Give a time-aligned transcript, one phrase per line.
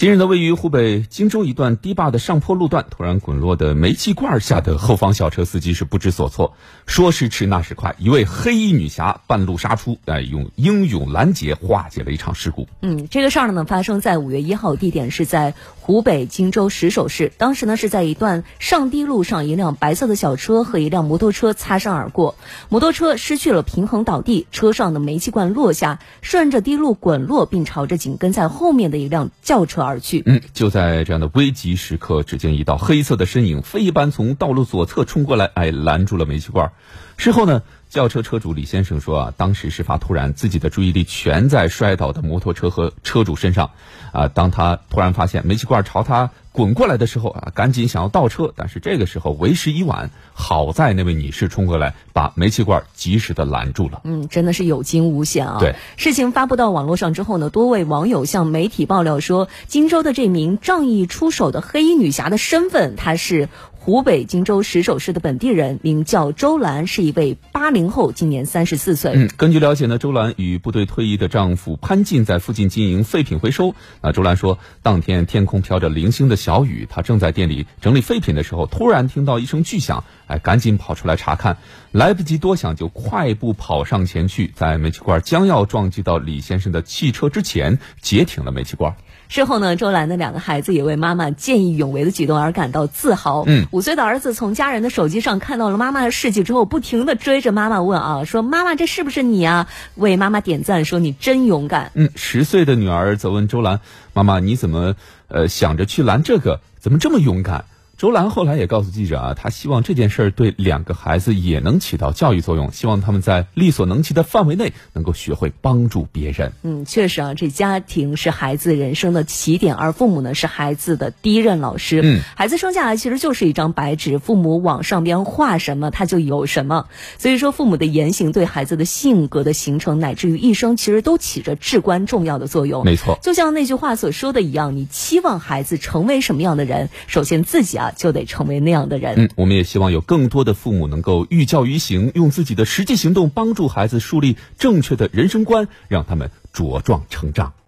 [0.00, 6.54] 近日呢，位于湖北荆州一段堤坝的上坡路段，突然滚落的煤气罐吓得后方小车司机是不知所措。
[6.86, 12.66] 说时迟，那时快，一位黑衣女侠半路杀出，哎，用英勇拦截化解了一场事故。
[12.80, 17.30] 嗯，这个事儿呢，发生在五月一号，地点是在湖北荆州石首市。
[17.36, 22.36] 当时呢，是在一段上堤路上，一辆白色的小车和一辆摩托车擦身而过，
[22.70, 29.89] 摩托车失去了平衡倒地，车上的煤气罐落下，顺着堤路滚落，并朝着紧跟在后面的一辆轿车。
[29.90, 36.72] 而去，嗯，就在这样的危急时刻，只见一道黑色的身影飞一般从道路左侧冲过来，哎，拦住了煤气罐。
[37.16, 43.72] 事后呢，轿车车主李先生说啊，当时事发突然，自己的注意力全在摔倒的摩托车和车主身上，
[44.12, 46.30] 啊，当他突然发现煤气罐朝他。
[46.52, 50.10] 滚过来的时候啊，赶紧想要倒车，但是这个时候为时已晚。
[50.34, 54.00] 好在那位女士冲过来，把煤气罐及时的拦住了。
[54.02, 55.58] 嗯，真的是有惊无险啊。
[55.60, 63.48] 对，事情发布到网络上之后呢，多位网友向媒体爆料说，荆州的这名仗义出手的黑衣女侠的身份，她是。
[63.82, 69.12] 湖北荆州石首市的本地人，名叫周兰，是一位八零后，今年三十四岁。
[69.14, 73.74] 嗯，根据了解呢，周兰与部队退役的丈夫潘进在附近经营废品回收。
[74.02, 81.56] 那周兰说，当天天空飘着零星的小雨，她正在店里整理废品的时候，突然听到一声巨响，哎，赶紧跑出来查看，
[81.90, 88.94] 来不及多想，就快步跑上前去，在煤气罐将要撞击到李先生的汽车之前，截停了煤气罐。
[89.30, 93.44] 事后呢，周兰的两个孩子也为妈妈见义勇为的举动而感到自豪。
[93.46, 99.68] 嗯，五岁的儿子从家人的手机上看到了妈妈的事迹之后，不停的追着妈妈问啊，说妈妈这是不是你啊？
[99.94, 101.92] 为妈妈点赞，说你真勇敢。
[101.94, 103.78] 嗯，十岁的女儿则问周兰，
[104.14, 104.96] 妈妈你怎么
[105.28, 106.58] 呃想着去拦这个？
[106.80, 107.66] 怎么这么勇敢？
[108.00, 116.52] 周兰后来也告诉记者啊，他希望这件事儿对两个孩子也能起到教育作用，希望他们在力所能及的范围内能够学会帮助别人。
[116.62, 122.00] 嗯，确实啊，这家庭是孩子人生的起点，而父母呢是孩子的第一任老师。
[122.02, 126.86] 嗯，孩子生下来其实就是一张白纸，父母往上边画什么，他就有什么。
[127.18, 132.82] 所以说，父母的言行对孩子的性格的形成，乃至于一生，其实都起着至关重要的作用。
[132.82, 137.88] 没错，就像那句话所说的一样，你期望孩子成为什么样的人，首先自己啊。
[137.96, 139.14] 就得成为那样的人。
[139.16, 147.52] 嗯，我们也希望有更多的父母能够寓教于行，用自己的实际行动帮助孩子树立正确的人生观，让他们茁壮成长。